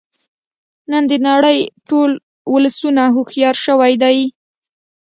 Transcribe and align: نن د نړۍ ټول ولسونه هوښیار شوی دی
نن 0.91 1.03
د 1.11 1.13
نړۍ 1.27 1.59
ټول 1.89 2.11
ولسونه 2.53 3.03
هوښیار 3.15 3.55
شوی 3.65 3.93
دی 4.03 4.17